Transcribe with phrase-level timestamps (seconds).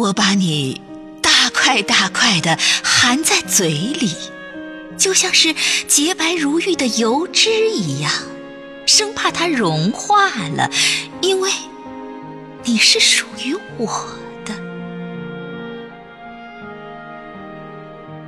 [0.00, 0.80] 我把你
[1.20, 4.16] 大块大块的含在嘴里，
[4.96, 5.54] 就像是
[5.86, 8.10] 洁白如玉的油脂一样，
[8.86, 10.70] 生怕它融化了，
[11.20, 11.50] 因为
[12.64, 14.08] 你是属于我
[14.46, 14.54] 的。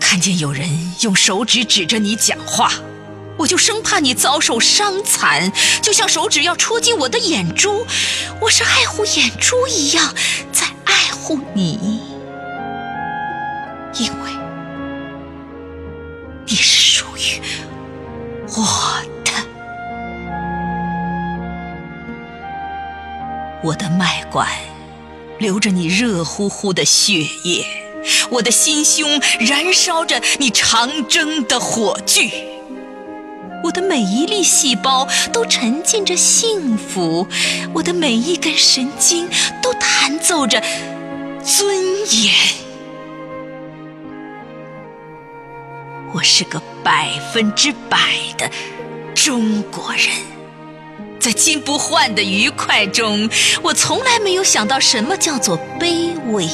[0.00, 0.68] 看见有人
[1.02, 2.72] 用手指指着你讲话，
[3.38, 7.86] 我就生怕你遭受伤残，就像手指要戳进我的眼珠，
[8.40, 10.12] 我是爱护眼珠一样
[10.50, 10.66] 在。
[11.30, 12.00] 护你，
[14.00, 14.32] 因为
[16.44, 17.40] 你是属于
[18.48, 19.30] 我的。
[23.62, 24.48] 我的脉管
[25.38, 27.64] 流着你热乎乎的血液，
[28.28, 32.28] 我的心胸燃烧着你长征的火炬，
[33.62, 37.28] 我的每一粒细胞都沉浸着幸福，
[37.72, 39.28] 我的每一根神经
[39.62, 40.60] 都弹奏着。
[41.42, 41.74] 尊
[42.22, 42.34] 严，
[46.12, 47.98] 我是个百分之百
[48.36, 48.50] 的
[49.14, 50.10] 中国人。
[51.18, 53.28] 在金不换的愉快中，
[53.62, 56.46] 我从来没有想到什么叫做卑微。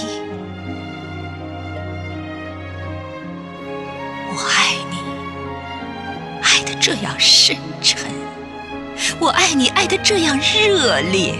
[4.31, 4.99] 我爱你，
[6.43, 8.07] 爱的这样深沉；
[9.19, 11.35] 我爱你，爱的这样热烈。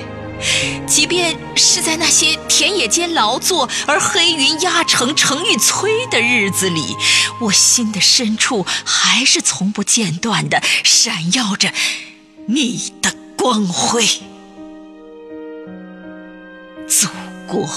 [0.87, 6.97] 即便是在那些田野间劳作而黑云压城城欲摧的日子里，
[7.41, 11.73] 我心的深处还是从不间断的闪耀着
[12.47, 14.07] 你的光辉。
[16.89, 17.09] 祖
[17.47, 17.69] 国，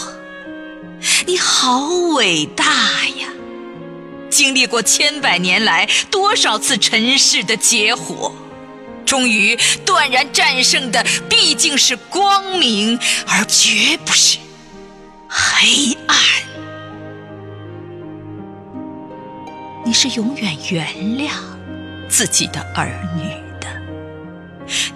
[1.26, 2.66] 你好伟大
[3.18, 3.28] 呀！
[4.30, 8.32] 经历过千百年来多少次尘世的劫火。
[9.10, 14.38] 终于断然战胜的毕竟是光明，而绝不是
[15.28, 16.16] 黑暗。
[19.84, 20.86] 你是永远原
[21.18, 21.32] 谅
[22.08, 22.88] 自己的儿
[23.18, 23.68] 女的，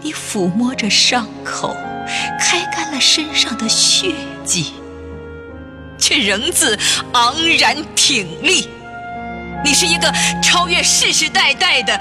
[0.03, 1.75] 你抚摸着伤口，
[2.39, 4.13] 开干了身上的血
[4.45, 4.73] 迹，
[5.97, 6.77] 却仍自
[7.13, 8.69] 昂然挺立。
[9.65, 10.13] 你是一个
[10.43, 11.99] 超越世世代代的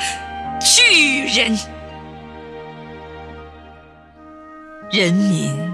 [0.61, 1.59] 巨人。
[4.93, 5.73] 人民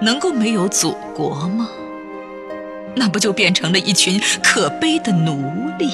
[0.00, 1.68] 能够没有祖国吗？
[2.96, 5.48] 那不就变成了一群可悲的奴
[5.78, 5.88] 隶？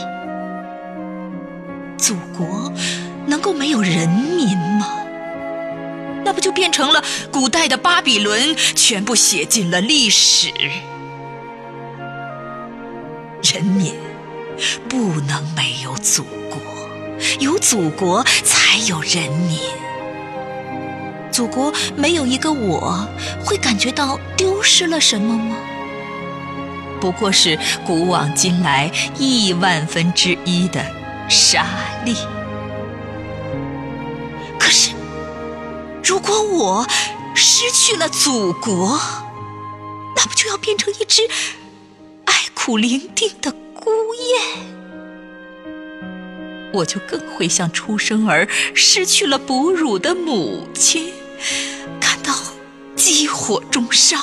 [1.98, 2.72] 祖国
[3.26, 5.04] 能够没有人民吗？
[6.24, 10.50] 那不就变成了古代的巴比伦，全部写进了历史？
[13.42, 13.92] 人民
[14.88, 16.58] 不能没有祖国，
[17.40, 19.58] 有祖国才有人民。
[21.34, 23.08] 祖国没有一个我，
[23.44, 25.56] 会感觉到丢失了什么吗？
[27.00, 30.80] 不过是古往今来亿万分之一的
[31.28, 31.66] 沙
[32.04, 32.14] 粒。
[34.60, 34.92] 可是，
[36.04, 36.86] 如果我
[37.34, 38.96] 失去了祖国，
[40.14, 41.22] 那不就要变成一只
[42.26, 44.62] 爱苦伶仃的孤雁？
[46.72, 51.12] 我就更会像出生儿失去了哺乳的母亲。
[52.00, 52.34] 感到
[52.96, 54.16] 激火中烧、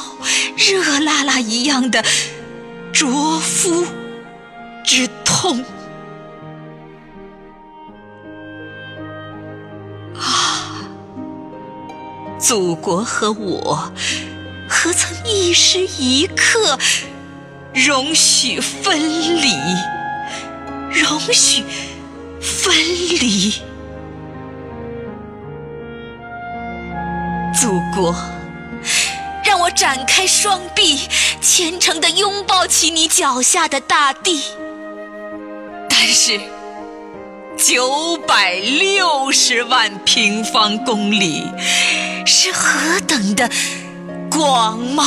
[0.58, 2.04] 热辣辣一样的
[2.92, 3.86] 灼肤
[4.84, 5.64] 之痛
[10.16, 10.82] 啊！
[12.40, 13.92] 祖国和我，
[14.68, 16.78] 何曾一时一刻
[17.74, 19.00] 容许分
[19.42, 19.54] 离？
[20.92, 21.64] 容许
[22.42, 23.54] 分离？
[27.54, 28.16] 祖国，
[29.44, 31.08] 让我展开双臂，
[31.42, 34.44] 虔诚地拥抱起你脚下的大地。
[35.90, 36.40] 但是，
[37.58, 41.44] 九百六十万平方公里
[42.26, 43.50] 是何等的
[44.30, 45.06] 广袤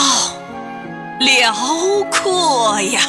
[1.20, 1.54] 辽
[2.10, 3.00] 阔呀！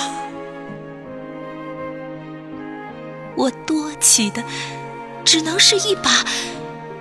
[3.36, 4.42] 我多起的，
[5.25, 6.24] 只能是一把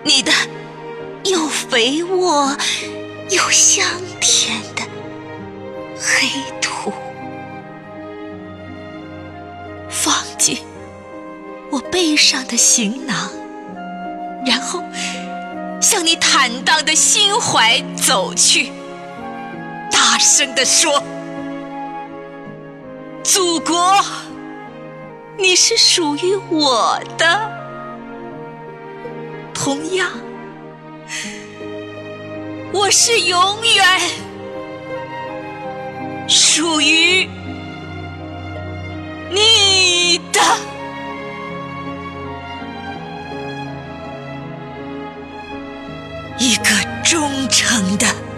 [0.03, 0.32] 你的。
[1.25, 2.55] 又肥沃
[3.31, 3.87] 又香
[4.21, 4.82] 甜的
[5.97, 6.29] 黑
[6.61, 6.93] 土，
[9.88, 10.59] 放进
[11.71, 13.31] 我背上的行囊，
[14.44, 14.82] 然后
[15.81, 18.70] 向你坦荡的心怀走去，
[19.91, 21.03] 大声地说
[23.25, 23.97] ：“祖国，
[25.38, 27.50] 你是属于我的。”
[29.55, 30.11] 同样。
[32.75, 34.00] 我是永远。
[36.26, 37.29] 属于
[39.31, 40.41] 你的。
[46.37, 46.65] 一个
[47.05, 48.33] 忠诚的。